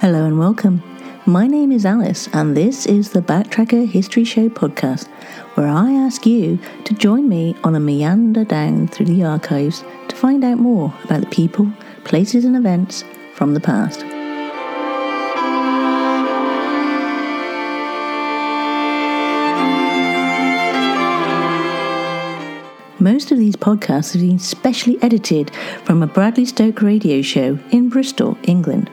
[0.00, 0.80] Hello and welcome.
[1.26, 5.08] My name is Alice, and this is the Backtracker History Show podcast,
[5.56, 10.14] where I ask you to join me on a meander down through the archives to
[10.14, 11.68] find out more about the people,
[12.04, 13.02] places, and events
[13.34, 14.04] from the past.
[23.00, 25.50] Most of these podcasts have been specially edited
[25.82, 28.92] from a Bradley Stoke radio show in Bristol, England.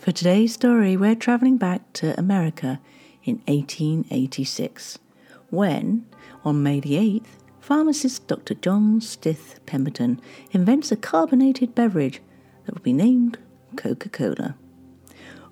[0.00, 2.80] For today's story, we're travelling back to America
[3.22, 4.98] in 1886,
[5.50, 6.06] when,
[6.42, 7.26] on May the 8th,
[7.60, 8.54] pharmacist Dr.
[8.54, 10.18] John Stith Pemberton
[10.52, 12.22] invents a carbonated beverage
[12.64, 13.36] that will be named
[13.76, 14.56] Coca Cola.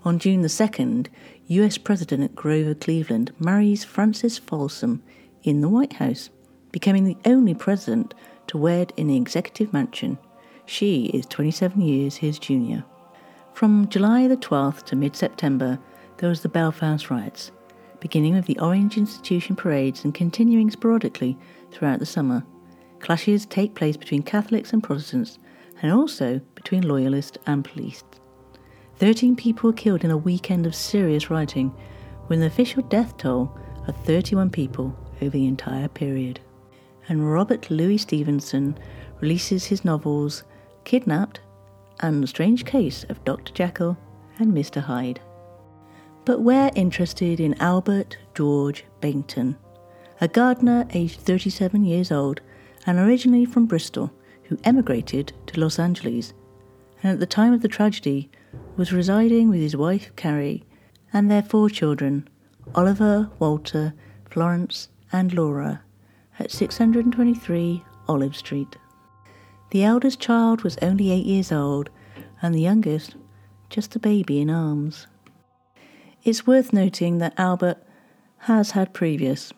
[0.03, 1.09] On June the 2nd,
[1.49, 5.03] US President Grover Cleveland marries Frances Folsom
[5.43, 6.31] in the White House,
[6.73, 8.15] becoming the only president
[8.47, 10.17] to wed in the executive mansion.
[10.65, 12.87] She is 27 years his junior.
[13.59, 15.81] From July the 12th to mid September,
[16.19, 17.51] there was the Belfast riots,
[17.99, 21.37] beginning with the Orange Institution parades and continuing sporadically
[21.73, 22.45] throughout the summer.
[23.01, 25.41] Clashes take place between Catholics and Protestants,
[25.83, 28.05] and also between Loyalists and police.
[28.95, 31.75] Thirteen people were killed in a weekend of serious rioting,
[32.29, 33.59] with an official death toll
[33.89, 36.39] of 31 people over the entire period.
[37.09, 38.79] And Robert Louis Stevenson
[39.21, 40.45] releases his novels
[40.85, 41.41] Kidnapped
[42.01, 43.53] and The Strange Case of Dr.
[43.53, 43.97] Jekyll
[44.39, 44.81] and Mr.
[44.81, 45.21] Hyde.
[46.25, 49.57] But we're interested in Albert George Baynton,
[50.21, 52.41] a gardener aged 37 years old
[52.87, 54.13] and originally from Bristol,
[54.45, 56.33] who emigrated to Los Angeles,
[57.03, 58.31] and at the time of the tragedy
[58.77, 60.65] was residing with his wife Carrie
[61.13, 62.29] and their four children,
[62.75, 63.95] Oliver, Walter,
[64.31, 65.83] Florence, and Laura,
[66.39, 68.77] at 623 Olive Street.
[69.71, 71.91] The eldest child was only eight years old,
[72.41, 73.17] and the youngest
[73.69, 75.07] just a baby in arms.
[76.25, 77.83] It's worth noting that Albert
[78.39, 79.53] has had previous.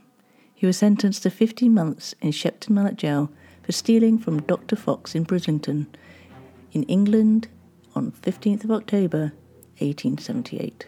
[0.53, 3.31] He was sentenced to 15 months in Shepton Mallet Jail
[3.62, 4.75] for stealing from Dr.
[4.75, 5.87] Fox in Brislington,
[6.72, 7.48] in England,
[7.94, 9.32] on 15th of October
[9.78, 10.87] 1878.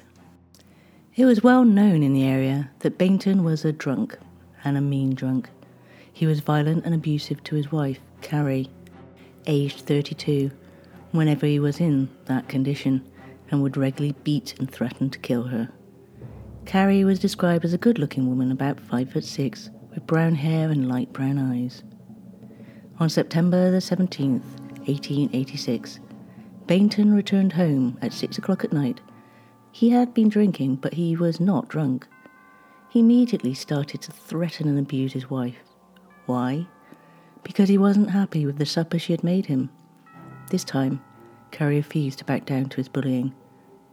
[1.14, 4.18] It was well known in the area that Baynton was a drunk,
[4.64, 5.48] and a mean drunk.
[6.12, 8.68] He was violent and abusive to his wife, Carrie,
[9.46, 10.50] aged 32,
[11.10, 13.04] whenever he was in that condition,
[13.50, 15.70] and would regularly beat and threaten to kill her.
[16.64, 20.70] Carrie was described as a good looking woman about five foot six, with brown hair
[20.70, 21.82] and light brown eyes.
[22.98, 24.42] On September the 17th,
[24.86, 26.00] 1886,
[26.66, 29.00] Baynton returned home at six o'clock at night.
[29.72, 32.06] He had been drinking, but he was not drunk.
[32.88, 35.56] He immediately started to threaten and abuse his wife.
[36.26, 36.66] Why?
[37.42, 39.70] Because he wasn't happy with the supper she had made him.
[40.50, 41.02] This time,
[41.50, 43.34] Carrie refused to back down to his bullying,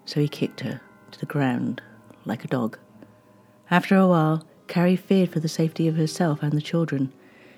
[0.05, 1.81] so he kicked her to the ground
[2.25, 2.77] like a dog.
[3.71, 7.11] After a while, Carrie feared for the safety of herself and the children.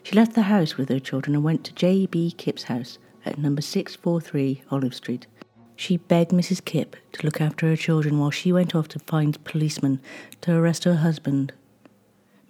[0.03, 2.31] She left the house with her children and went to J.B.
[2.37, 5.27] Kipp's house at number 643 Olive Street.
[5.75, 6.63] She begged Mrs.
[6.63, 9.99] Kipp to look after her children while she went off to find policemen
[10.41, 11.53] to arrest her husband.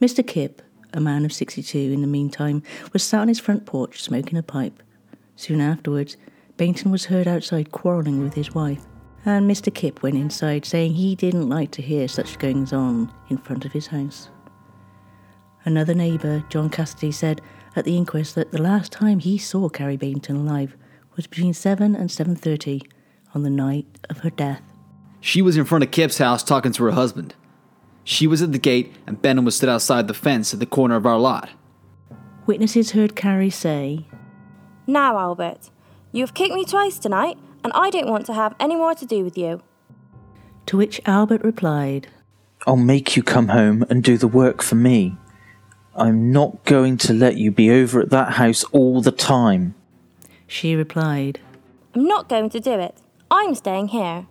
[0.01, 0.25] Mr.
[0.25, 0.61] Kipp,
[0.93, 4.43] a man of 62 in the meantime, was sat on his front porch smoking a
[4.43, 4.81] pipe.
[5.35, 6.17] Soon afterwards,
[6.57, 8.85] Baynton was heard outside quarrelling with his wife,
[9.25, 9.73] and Mr.
[9.73, 13.71] Kipp went inside saying he didn't like to hear such goings on in front of
[13.71, 14.29] his house.
[15.65, 17.41] Another neighbour, John Cassidy, said
[17.75, 20.75] at the inquest that the last time he saw Carrie Baynton alive
[21.15, 22.87] was between 7 and 7.30
[23.33, 24.61] on the night of her death.
[25.19, 27.35] She was in front of Kipp's house talking to her husband.
[28.03, 30.95] She was at the gate, and Benham was stood outside the fence at the corner
[30.95, 31.49] of our lot.
[32.45, 34.05] Witnesses heard Carrie say,
[34.87, 35.69] Now, Albert,
[36.11, 39.05] you have kicked me twice tonight, and I don't want to have any more to
[39.05, 39.61] do with you.
[40.67, 42.07] To which Albert replied,
[42.67, 45.17] I'll make you come home and do the work for me.
[45.95, 49.75] I'm not going to let you be over at that house all the time.
[50.47, 51.39] She replied,
[51.93, 52.95] I'm not going to do it.
[53.29, 54.27] I'm staying here.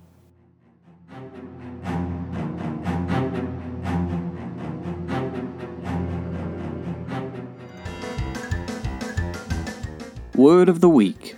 [10.40, 11.36] Word of the week.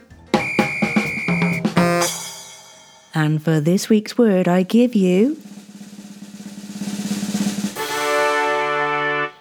[3.13, 5.39] And for this week's word, I give you.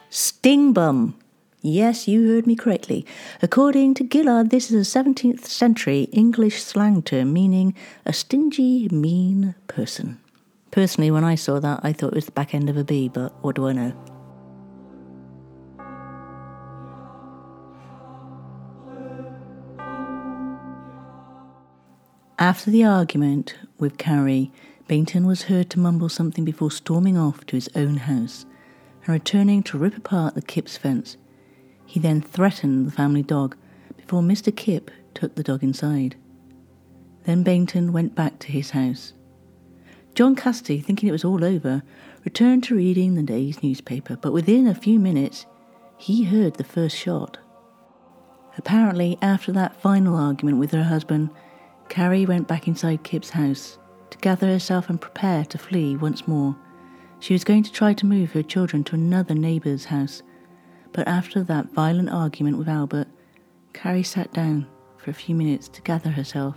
[0.10, 1.14] Stingbum.
[1.62, 3.06] Yes, you heard me correctly.
[3.44, 9.54] According to Gillard, this is a 17th century English slang term meaning a stingy, mean
[9.68, 10.20] person.
[10.72, 13.10] Personally, when I saw that, I thought it was the back end of a bee,
[13.10, 14.21] but what do I know?
[22.42, 24.52] After the argument with Carrie,
[24.88, 28.48] Baynton was heard to mumble something before storming off to his own house
[29.06, 31.18] and returning to rip apart the Kipps fence.
[31.86, 33.56] He then threatened the family dog
[33.96, 34.56] before Mr.
[34.56, 36.16] Kipp took the dog inside.
[37.26, 39.14] Then Baynton went back to his house.
[40.16, 41.84] John Cassidy, thinking it was all over,
[42.26, 45.46] returned to reading the day's newspaper, but within a few minutes
[45.96, 47.38] he heard the first shot.
[48.58, 51.30] Apparently, after that final argument with her husband,
[51.92, 53.78] Carrie went back inside Kipp's house
[54.12, 56.56] to gather herself and prepare to flee once more.
[57.20, 60.24] She was going to try to move her children to another neighbour's house,
[60.94, 63.10] but after that violent argument with Albert,
[63.74, 66.56] Carrie sat down for a few minutes to gather herself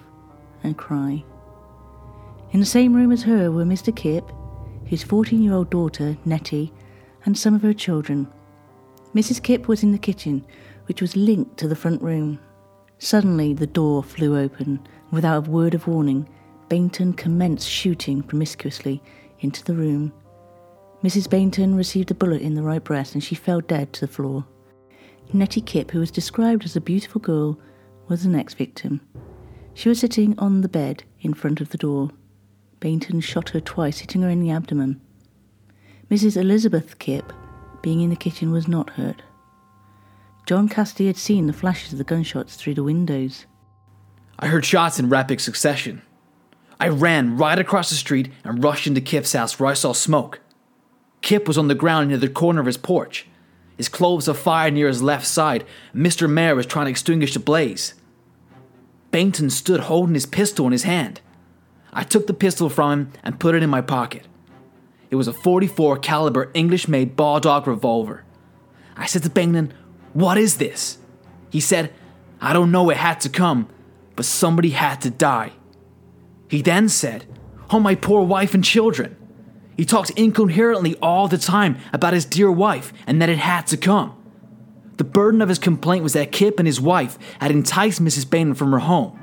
[0.62, 1.24] and cry.
[2.52, 3.94] In the same room as her were Mr.
[3.94, 4.30] Kipp,
[4.84, 6.72] his 14 year old daughter, Nettie,
[7.24, 8.28] and some of her children.
[9.16, 9.42] Mrs.
[9.42, 10.46] Kipp was in the kitchen,
[10.86, 12.38] which was linked to the front room.
[13.04, 14.80] Suddenly, the door flew open.
[15.10, 16.26] Without a word of warning,
[16.70, 19.02] Baynton commenced shooting promiscuously
[19.40, 20.10] into the room.
[21.02, 21.28] Mrs.
[21.28, 24.46] Baynton received a bullet in the right breast and she fell dead to the floor.
[25.34, 27.58] Nettie Kipp, who was described as a beautiful girl,
[28.08, 29.02] was the next victim.
[29.74, 32.08] She was sitting on the bed in front of the door.
[32.80, 34.98] Baynton shot her twice, hitting her in the abdomen.
[36.10, 36.38] Mrs.
[36.38, 37.34] Elizabeth Kipp,
[37.82, 39.20] being in the kitchen, was not hurt.
[40.46, 43.46] John Cassidy had seen the flashes of the gunshots through the windows.
[44.38, 46.02] I heard shots in rapid succession.
[46.78, 50.40] I ran right across the street and rushed into Kipp's house where I saw smoke.
[51.22, 53.26] Kipp was on the ground near the corner of his porch.
[53.78, 55.64] His clothes afire near his left side,
[55.94, 56.30] and Mr.
[56.30, 57.94] Mayor was trying to extinguish the blaze.
[59.10, 61.22] Baynton stood holding his pistol in his hand.
[61.92, 64.26] I took the pistol from him and put it in my pocket.
[65.10, 68.24] It was a 44 caliber English-made Bulldog revolver.
[68.96, 69.72] I said to Baynton,
[70.14, 70.98] "What is this?"
[71.50, 71.92] He said,
[72.40, 72.88] "I don't know.
[72.88, 73.68] It had to come,
[74.16, 75.52] but somebody had to die."
[76.48, 77.26] He then said,
[77.70, 79.16] "Oh, my poor wife and children."
[79.76, 83.76] He talked incoherently all the time about his dear wife and that it had to
[83.76, 84.12] come.
[84.96, 88.30] The burden of his complaint was that Kipp and his wife had enticed Mrs.
[88.30, 89.18] Baynton from her home,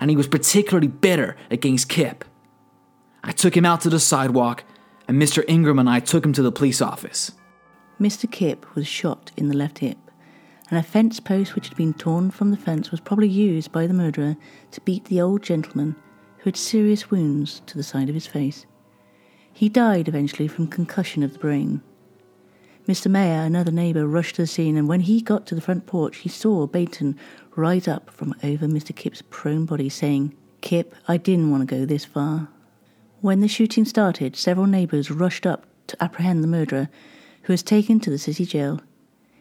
[0.00, 2.24] and he was particularly bitter against Kipp.
[3.22, 4.64] I took him out to the sidewalk,
[5.06, 5.44] and Mr.
[5.46, 7.30] Ingram and I took him to the police office.
[8.00, 8.28] Mr.
[8.28, 10.03] Kipp was shot in the left hip,
[10.70, 13.86] and a fence post which had been torn from the fence was probably used by
[13.86, 14.36] the murderer
[14.70, 15.94] to beat the old gentleman
[16.38, 18.66] who had serious wounds to the side of his face.
[19.52, 21.82] He died eventually from concussion of the brain.
[22.88, 23.10] Mr.
[23.10, 26.18] Mayer, another neighbour, rushed to the scene, and when he got to the front porch,
[26.18, 27.16] he saw Baynton
[27.56, 28.94] rise up from over Mr.
[28.94, 32.48] Kipp's prone body, saying, Kipp, I didn't want to go this far.
[33.22, 36.90] When the shooting started, several neighbours rushed up to apprehend the murderer,
[37.42, 38.80] who was taken to the city jail.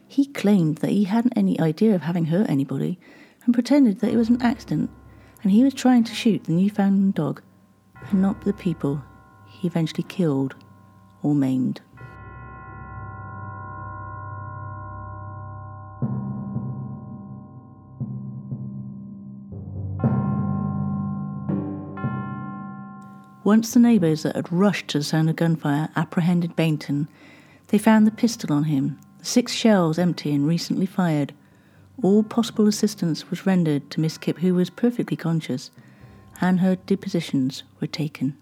[0.07, 2.99] He claimed that he hadn't any idea of having hurt anybody
[3.45, 4.89] and pretended that it was an accident,
[5.41, 7.41] and he was trying to shoot the Newfoundland dog
[8.09, 9.03] and not the people
[9.47, 10.55] he eventually killed
[11.21, 11.81] or maimed.
[23.43, 27.09] Once the neighbours that had rushed to the sound of gunfire apprehended Baynton,
[27.67, 31.33] they found the pistol on him, six shells empty and recently fired.
[32.03, 35.71] All possible assistance was rendered to Miss Kipp, who was perfectly conscious,
[36.41, 38.37] and her depositions were taken.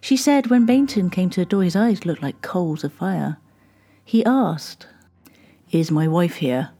[0.00, 3.38] She said when Baynton came to the door, his eyes looked like coals of fire.
[4.04, 4.86] He asked,
[5.70, 6.70] Is my wife here?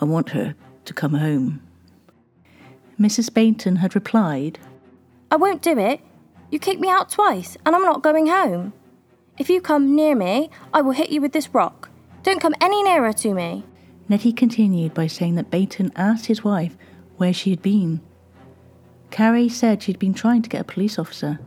[0.00, 1.60] I want her to come home.
[2.98, 3.30] Mrs.
[3.32, 4.58] Baynton had replied,
[5.30, 6.00] I won't do it.
[6.50, 8.72] You kicked me out twice, and I'm not going home.
[9.38, 11.90] If you come near me, I will hit you with this rock.
[12.24, 13.64] Don't come any nearer to me.
[14.08, 16.74] Nettie continued by saying that Baynton asked his wife
[17.18, 18.00] where she had been.
[19.10, 21.38] Carrie said she'd been trying to get a police officer,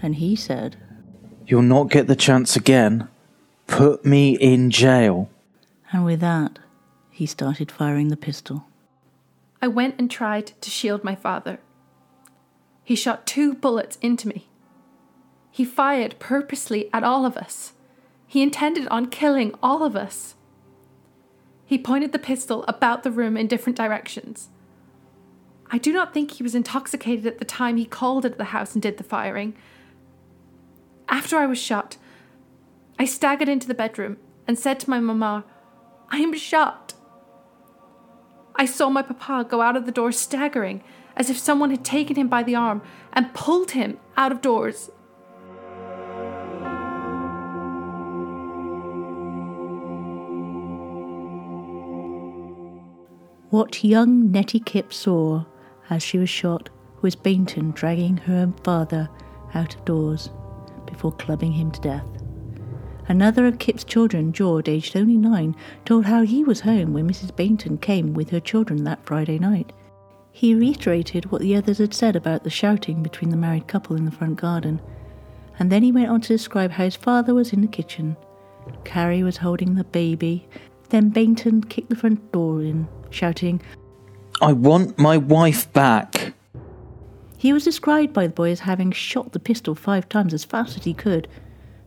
[0.00, 0.76] and he said,
[1.46, 3.08] You'll not get the chance again.
[3.66, 5.28] Put me in jail.
[5.92, 6.60] And with that,
[7.10, 8.64] he started firing the pistol.
[9.60, 11.60] I went and tried to shield my father.
[12.82, 14.48] He shot two bullets into me.
[15.50, 17.74] He fired purposely at all of us.
[18.26, 20.34] He intended on killing all of us.
[21.64, 24.48] He pointed the pistol about the room in different directions.
[25.70, 28.74] I do not think he was intoxicated at the time he called at the house
[28.74, 29.56] and did the firing.
[31.08, 31.96] After I was shot,
[32.98, 34.16] I staggered into the bedroom
[34.46, 35.44] and said to my mamma,
[36.08, 36.94] I am shot.
[38.54, 40.82] I saw my papa go out of the door staggering,
[41.16, 42.80] as if someone had taken him by the arm
[43.12, 44.90] and pulled him out of doors.
[53.56, 55.46] What young Nettie Kipp saw
[55.88, 56.68] as she was shot
[57.00, 59.08] was Baynton dragging her father
[59.54, 60.28] out of doors
[60.84, 62.04] before clubbing him to death.
[63.08, 67.34] Another of Kipp's children, George, aged only nine, told how he was home when Mrs.
[67.34, 69.72] Baynton came with her children that Friday night.
[70.32, 74.04] He reiterated what the others had said about the shouting between the married couple in
[74.04, 74.82] the front garden,
[75.58, 78.18] and then he went on to describe how his father was in the kitchen.
[78.84, 80.46] Carrie was holding the baby.
[80.90, 82.86] Then Baynton kicked the front door in,
[83.16, 83.60] shouting,
[84.40, 86.34] I want my wife back.
[87.38, 90.76] He was described by the boy as having shot the pistol five times as fast
[90.76, 91.26] as he could.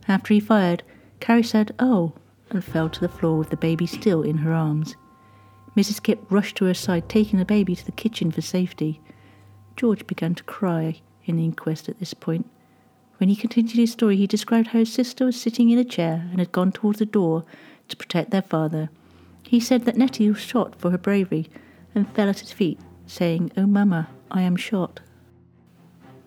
[0.08, 0.84] After he fired,
[1.20, 2.14] Carrie said, Oh,
[2.50, 4.96] and fell to the floor with the baby still in her arms.
[5.78, 6.02] Mrs.
[6.02, 9.00] Kipp rushed to her side, taking the baby to the kitchen for safety.
[9.76, 12.50] George began to cry in the inquest at this point.
[13.18, 16.28] When he continued his story, he described how his sister was sitting in a chair
[16.32, 17.46] and had gone towards the door
[17.90, 18.90] to protect their father.
[19.44, 21.50] He said that Nettie was shot for her bravery
[21.96, 25.00] and fell at his feet, saying, Oh, Mamma, I am shot.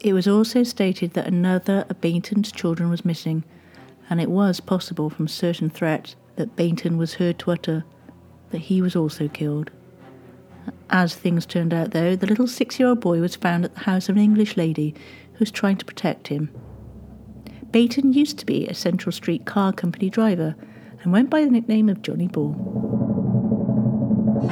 [0.00, 3.44] It was also stated that another of Baynton's children was missing,
[4.10, 7.84] and it was possible from certain threats that Baynton was heard to utter
[8.50, 9.70] that he was also killed.
[10.90, 13.80] As things turned out, though, the little six year old boy was found at the
[13.80, 14.94] house of an English lady
[15.32, 16.50] who was trying to protect him.
[17.70, 20.54] Baynton used to be a Central Street car company driver
[21.02, 23.01] and went by the nickname of Johnny Ball.
[24.42, 24.50] News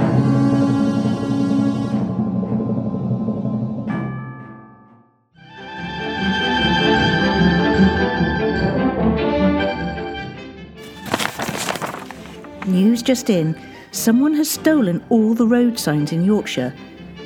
[13.02, 13.58] just in
[13.90, 16.72] someone has stolen all the road signs in Yorkshire.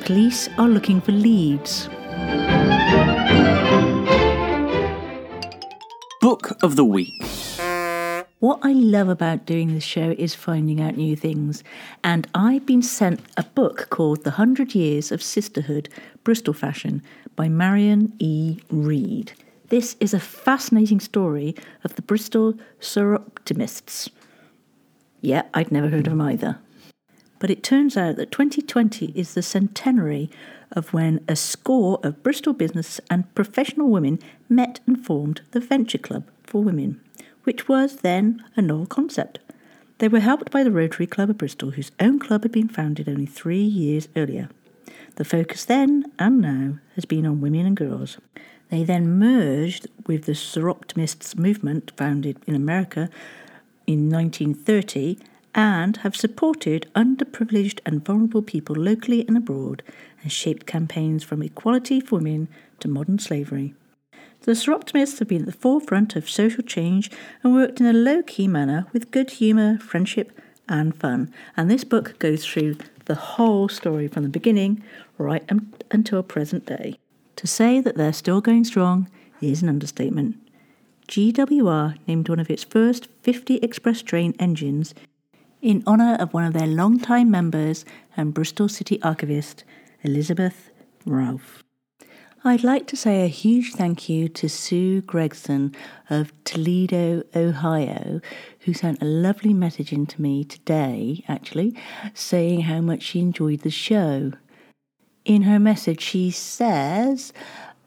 [0.00, 1.90] Police are looking for leads.
[6.22, 7.12] Book of the Week.
[8.44, 11.64] What I love about doing this show is finding out new things,
[12.04, 15.88] and I've been sent a book called The Hundred Years of Sisterhood
[16.24, 17.02] Bristol Fashion
[17.36, 18.58] by Marion E.
[18.68, 19.32] Reed.
[19.70, 24.10] This is a fascinating story of the Bristol Soroptimists.
[25.22, 26.58] Yeah, I'd never heard of them either.
[27.38, 30.30] But it turns out that 2020 is the centenary
[30.70, 34.18] of when a score of Bristol business and professional women
[34.50, 37.00] met and formed the Venture Club for Women,
[37.44, 39.38] which was then a novel concept.
[39.98, 43.08] They were helped by the Rotary Club of Bristol, whose own club had been founded
[43.08, 44.48] only three years earlier.
[45.16, 48.18] The focus then and now has been on women and girls.
[48.70, 53.08] They then merged with the Soroptimists movement founded in America
[53.86, 55.18] in 1930
[55.54, 59.82] and have supported underprivileged and vulnerable people locally and abroad
[60.22, 62.48] and shaped campaigns from equality for women
[62.80, 63.74] to modern slavery.
[64.44, 67.10] The Soroptimists have been at the forefront of social change
[67.42, 71.32] and worked in a low key manner with good humour, friendship, and fun.
[71.56, 74.84] And this book goes through the whole story from the beginning
[75.16, 75.50] right
[75.90, 76.98] until present day.
[77.36, 79.08] To say that they're still going strong
[79.40, 80.36] is an understatement.
[81.08, 84.94] GWR named one of its first 50 express train engines
[85.62, 89.64] in honour of one of their long-time members and Bristol City archivist,
[90.02, 90.70] Elizabeth
[91.06, 91.63] Ralph.
[92.46, 95.74] I'd like to say a huge thank you to Sue Gregson
[96.10, 98.20] of Toledo, Ohio,
[98.60, 101.74] who sent a lovely message in to me today, actually,
[102.12, 104.32] saying how much she enjoyed the show.
[105.24, 107.32] In her message, she says,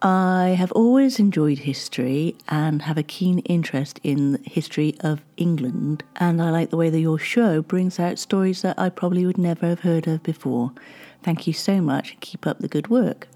[0.02, 6.04] I have always enjoyed history and have a keen interest in the history of England,
[6.16, 9.38] and I like the way that your show brings out stories that I probably would
[9.38, 10.72] never have heard of before.
[11.22, 13.28] Thank you so much and keep up the good work.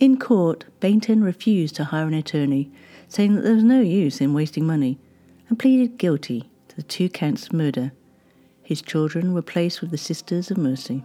[0.00, 2.70] In court, Baynton refused to hire an attorney,
[3.08, 4.96] saying that there was no use in wasting money,
[5.48, 7.90] and pleaded guilty to the two counts of murder.
[8.62, 11.04] His children were placed with the Sisters of Mercy.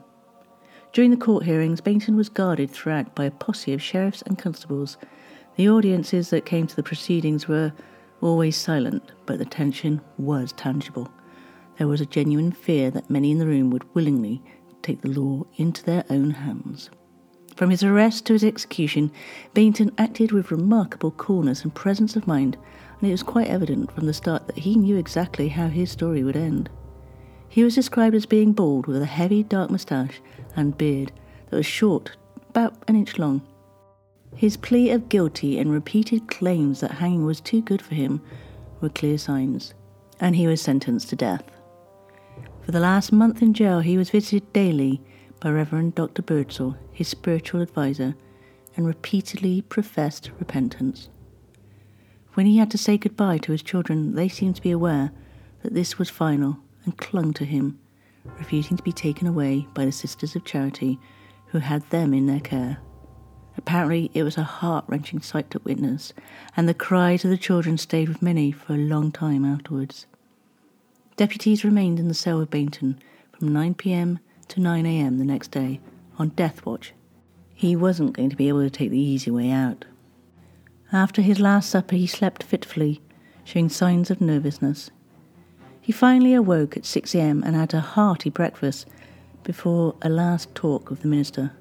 [0.91, 4.97] During the court hearings, Baynton was guarded throughout by a posse of sheriffs and constables.
[5.55, 7.73] The audiences that came to the proceedings were
[8.21, 11.11] always silent, but the tension was tangible.
[11.79, 14.43] There was a genuine fear that many in the room would willingly
[14.83, 16.91] take the law into their own hands.
[17.55, 19.11] From his arrest to his execution,
[19.53, 22.57] Baynton acted with remarkable coolness and presence of mind,
[22.99, 26.23] and it was quite evident from the start that he knew exactly how his story
[26.23, 26.69] would end.
[27.47, 30.19] He was described as being bald with a heavy dark moustache
[30.55, 31.11] and beard
[31.49, 32.17] that was short,
[32.49, 33.41] about an inch long.
[34.35, 38.21] His plea of guilty and repeated claims that hanging was too good for him
[38.81, 39.75] were clear signs,
[40.19, 41.43] and he was sentenced to death.
[42.61, 45.01] For the last month in jail, he was visited daily
[45.43, 46.21] by Reverend Dr.
[46.21, 48.15] Birdsall, his spiritual adviser,
[48.77, 51.09] and repeatedly professed repentance.
[52.35, 55.11] When he had to say goodbye to his children, they seemed to be aware
[55.61, 57.77] that this was final and clung to him,
[58.23, 60.97] refusing to be taken away by the Sisters of Charity
[61.47, 62.77] who had them in their care.
[63.57, 66.13] Apparently, it was a heart wrenching sight to witness,
[66.55, 70.07] and the cries of the children stayed with many for a long time afterwards.
[71.17, 72.97] Deputies remained in the cell with Baynton
[73.33, 74.19] from 9 pm
[74.53, 75.79] to 9 am the next day
[76.19, 76.93] on death watch.
[77.55, 79.85] He wasn't going to be able to take the easy way out.
[80.91, 83.01] After his last supper, he slept fitfully,
[83.43, 84.91] showing signs of nervousness.
[85.81, 88.85] He finally awoke at 6 am and had a hearty breakfast
[89.43, 91.51] before a last talk with the minister.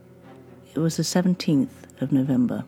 [0.74, 2.62] It was the 17th of November.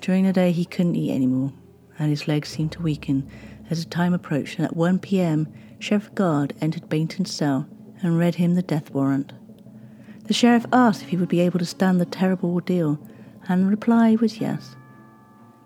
[0.00, 1.52] During the day, he couldn't eat anymore,
[2.00, 3.30] and his legs seemed to weaken
[3.70, 5.46] as the time approached, and at 1 p.m.,
[5.78, 7.68] Sheriff Guard entered Baynton's cell
[8.02, 9.32] and read him the death warrant.
[10.24, 12.98] The sheriff asked if he would be able to stand the terrible ordeal,
[13.48, 14.74] and the reply was yes.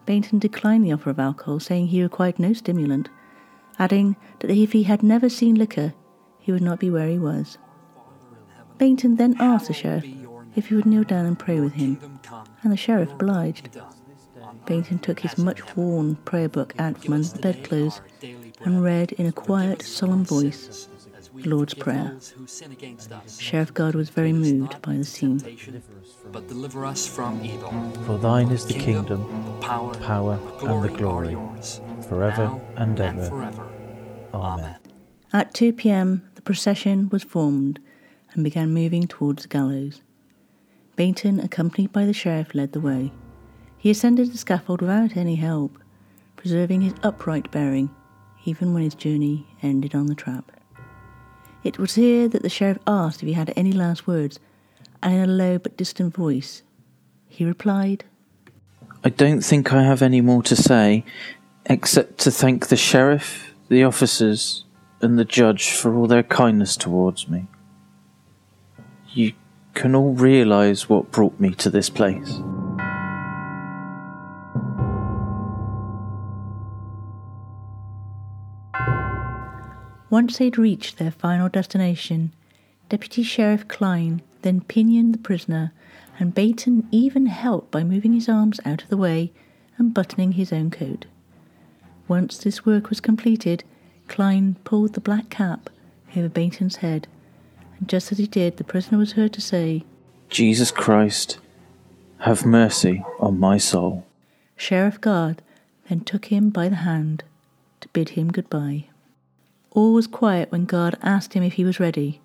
[0.07, 3.09] Baynton declined the offer of alcohol, saying he required no stimulant,
[3.79, 5.95] adding that if he had never seen liquor,
[6.39, 7.59] he would not be where he was.
[8.79, 10.05] Baynton then asked the sheriff
[10.57, 11.99] if he would kneel down and pray with him,
[12.63, 13.71] and the sheriff obliged.
[14.67, 18.01] Baynton took his much worn prayer book out from under the bedclothes
[18.65, 20.89] and read in a quiet, solemn voice
[21.47, 22.17] Lord's Prayer.
[23.39, 25.41] Sheriff Guard was very moved by the scene.
[26.33, 27.73] But deliver us from evil.
[28.07, 29.25] For thine is the kingdom,
[29.61, 31.37] power, power, and the glory,
[32.09, 33.29] forever and ever.
[33.29, 33.69] forever.
[34.35, 34.77] Amen.
[35.33, 37.81] At 2 pm, the procession was formed
[38.33, 40.03] and began moving towards the gallows.
[40.97, 43.13] Baynton, accompanied by the sheriff, led the way.
[43.79, 45.79] He ascended the scaffold without any help,
[46.37, 47.91] preserving his upright bearing,
[48.45, 50.53] even when his journey ended on the trap.
[51.63, 54.39] It was here that the sheriff asked if he had any last words,
[55.03, 56.63] and in a low but distant voice,
[57.29, 58.05] he replied,
[59.05, 61.05] I don't think I have any more to say,
[61.67, 64.65] except to thank the sheriff, the officers,
[65.01, 67.47] and the judge for all their kindness towards me.
[69.13, 69.33] You
[69.75, 72.41] can all realise what brought me to this place.
[80.11, 82.33] Once they'd reached their final destination,
[82.89, 85.73] Deputy Sheriff Klein then pinioned the prisoner,
[86.19, 89.33] and Baynton even helped by moving his arms out of the way
[89.79, 91.07] and buttoning his own coat.
[92.09, 93.63] Once this work was completed,
[94.09, 95.71] Klein pulled the black cap
[96.17, 97.07] over Baynton's head,
[97.79, 99.85] and just as he did, the prisoner was heard to say,
[100.29, 101.39] Jesus Christ,
[102.19, 104.05] have mercy on my soul.
[104.57, 105.41] Sheriff Guard
[105.89, 107.23] then took him by the hand
[107.81, 108.87] to bid him goodbye.
[109.73, 112.21] All was quiet when Guard asked him if he was ready.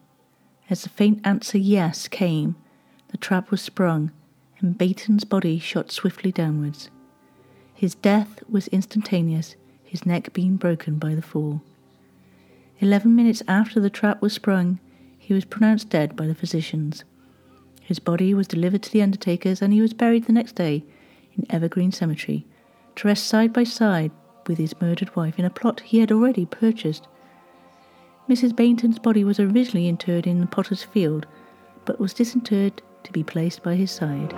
[0.69, 2.55] As the faint answer yes came,
[3.09, 4.11] the trap was sprung,
[4.59, 6.89] and Baynton's body shot swiftly downwards.
[7.73, 11.61] His death was instantaneous, his neck being broken by the fall.
[12.79, 14.79] Eleven minutes after the trap was sprung,
[15.19, 17.03] he was pronounced dead by the physicians.
[17.81, 20.83] His body was delivered to the undertakers, and he was buried the next day
[21.37, 22.45] in Evergreen Cemetery,
[22.95, 24.11] to rest side by side
[24.47, 27.07] with his murdered wife in a plot he had already purchased.
[28.27, 28.53] Mrs.
[28.53, 31.27] Baynton's body was originally interred in the Potter's Field,
[31.85, 34.33] but was disinterred to be placed by his side.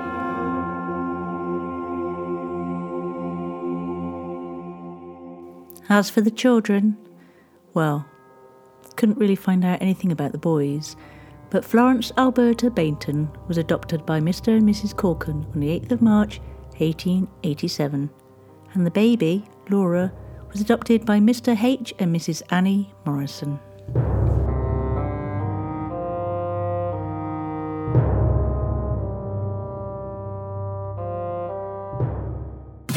[5.89, 6.97] As for the children,
[7.73, 8.05] well,
[8.97, 10.97] couldn't really find out anything about the boys,
[11.49, 14.57] but Florence Alberta Baynton was adopted by Mr.
[14.57, 14.93] and Mrs.
[14.93, 16.39] Corkin on the 8th of March
[16.77, 18.09] 1887,
[18.73, 20.11] and the baby, Laura,
[20.51, 21.57] was adopted by Mr.
[21.63, 21.93] H.
[21.99, 22.41] and Mrs.
[22.49, 23.59] Annie Morrison.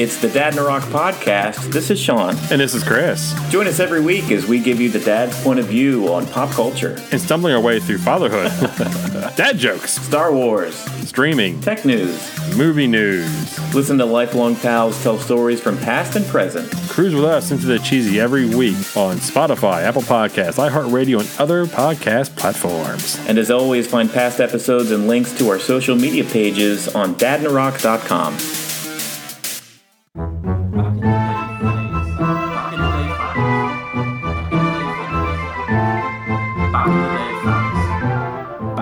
[0.01, 1.75] It's the Dad in a Rock podcast.
[1.75, 2.35] This is Sean.
[2.51, 3.35] And this is Chris.
[3.51, 6.49] Join us every week as we give you the dad's point of view on pop
[6.53, 8.51] culture, And stumbling our way through fatherhood,
[9.37, 10.75] dad jokes, Star Wars,
[11.07, 12.31] streaming, tech news.
[12.57, 13.59] movie news.
[13.75, 16.73] Listen to lifelong pals tell stories from past and present.
[16.89, 21.67] Cruise with us into the cheesy every week on Spotify, Apple Podcasts, iHeartRadio, and other
[21.67, 23.19] podcast platforms.
[23.29, 28.39] And as always, find past episodes and links to our social media pages on dadinarock.com.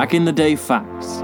[0.09, 1.19] Back in the day facts.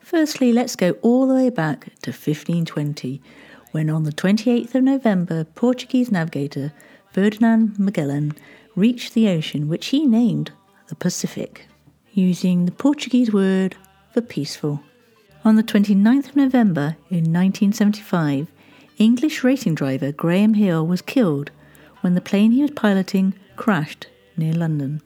[0.00, 3.22] Firstly, let's go all the way back to 1520,
[3.70, 6.72] when on the 28th of November, Portuguese navigator
[7.12, 8.32] Ferdinand Magellan
[8.74, 10.50] reached the ocean which he named
[10.88, 11.68] the Pacific,
[12.10, 13.76] using the Portuguese word
[14.12, 14.82] for peaceful.
[15.44, 18.48] On the 29th of November in 1975,
[18.98, 21.52] English racing driver Graham Hill was killed
[22.02, 25.00] when the plane he was piloting crashed near London.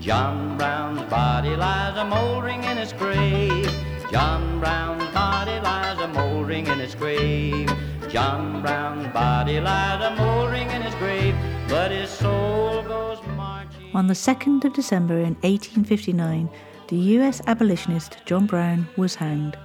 [0.00, 3.70] John Brown's body lies a mouldering in his grave.
[4.10, 7.70] John Brown's body lies a mouldering in his grave.
[8.08, 11.34] John Brown's body lies a mouldering in his grave,
[11.68, 13.94] but his soul goes marching.
[13.94, 16.50] On the 2nd of December in 1859,
[16.88, 19.56] the US abolitionist John Brown was hanged.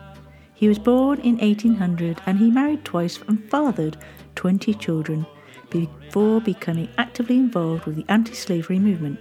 [0.56, 3.98] He was born in 1800 and he married twice and fathered
[4.36, 5.26] 20 children
[5.70, 9.20] before becoming actively involved with the anti slavery movement.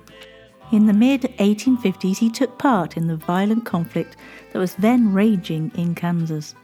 [0.72, 4.16] In the mid 1850s, he took part in the violent conflict
[4.52, 6.54] that was then raging in Kansas.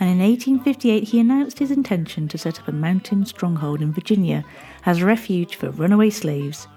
[0.00, 4.44] And in 1858, he announced his intention to set up a mountain stronghold in Virginia
[4.84, 6.68] as a refuge for runaway slaves.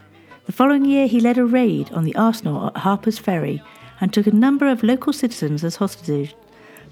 [0.45, 3.61] The following year, he led a raid on the arsenal at Harper's Ferry
[3.99, 6.33] and took a number of local citizens as hostages.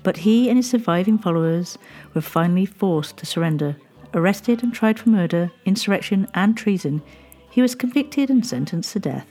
[0.04, 1.78] But he and his surviving followers
[2.14, 3.76] were finally forced to surrender.
[4.14, 7.02] Arrested and tried for murder, insurrection, and treason,
[7.50, 9.28] he was convicted and sentenced to death.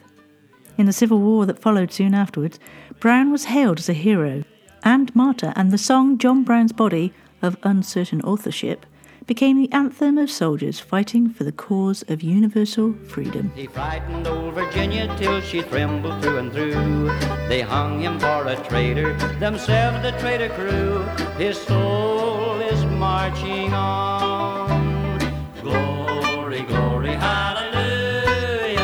[0.77, 2.61] In the civil war that followed soon afterwards,
[3.01, 4.45] Brown was hailed as a hero
[4.85, 8.87] and martyr, and the song John Brown's Body, of uncertain authorship,
[9.29, 13.53] became the anthem of soldiers fighting for the cause of universal freedom.
[13.55, 17.09] He frightened old Virginia till she trembled through and through.
[17.47, 21.03] They hung him for a traitor, themselves the traitor crew.
[21.37, 25.19] His soul is marching on.
[25.61, 28.79] Glory, glory, hallelujah.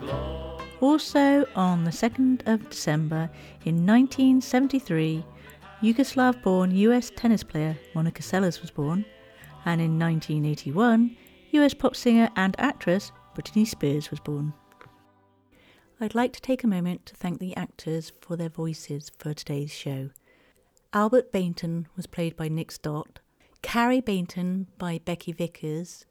[0.00, 0.70] Glory.
[0.80, 3.28] Also, on the 2nd of December
[3.64, 5.24] in 1973,
[5.82, 9.04] Yugoslav born US tennis player Monica Seles was born,
[9.68, 11.14] and in 1981,
[11.50, 14.54] US pop singer and actress Britney Spears was born.
[16.00, 19.70] I'd like to take a moment to thank the actors for their voices for today's
[19.70, 20.08] show.
[20.94, 23.18] Albert Baynton was played by Nick Stott,
[23.60, 26.06] Carrie Baynton by Becky Vickers,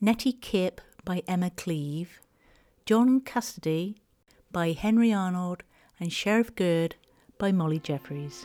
[0.00, 2.20] Nettie Kipp by Emma Cleave,
[2.84, 4.02] John Cassidy
[4.50, 5.62] by Henry Arnold,
[6.00, 6.96] and Sheriff Gerd
[7.38, 8.44] by Molly Jeffries.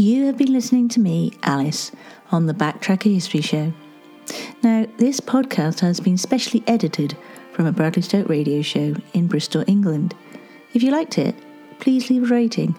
[0.00, 1.92] You have been listening to me, Alice,
[2.32, 3.74] on the Backtracker History Show.
[4.62, 7.18] Now, this podcast has been specially edited
[7.52, 10.14] from a Bradley Stoke radio show in Bristol, England.
[10.72, 11.34] If you liked it,
[11.80, 12.76] please leave a rating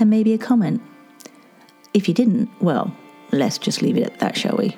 [0.00, 0.80] and maybe a comment.
[1.92, 2.96] If you didn't, well,
[3.32, 4.74] let's just leave it at that, shall we?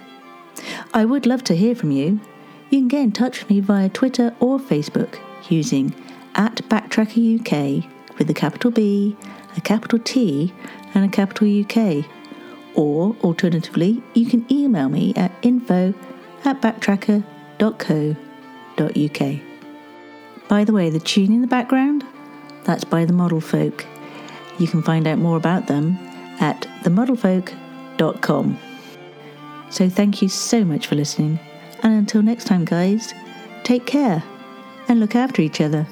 [0.92, 2.18] I would love to hear from you.
[2.70, 5.16] You can get in touch with me via Twitter or Facebook
[5.48, 5.94] using
[6.34, 9.16] at Backtracker UK with a capital B,
[9.56, 10.52] a capital T,
[10.94, 12.04] and a capital UK.
[12.74, 15.94] Or alternatively, you can email me at info
[16.44, 19.40] at backtracker.co.uk.
[20.48, 22.04] By the way, the tune in the background,
[22.64, 23.86] that's by the Model Folk.
[24.58, 25.96] You can find out more about them
[26.40, 28.58] at themodelfolk.com.
[29.70, 31.40] So thank you so much for listening,
[31.82, 33.12] and until next time, guys,
[33.64, 34.22] take care
[34.88, 35.86] and look after each other.